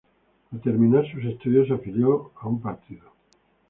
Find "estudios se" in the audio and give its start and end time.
1.25-1.75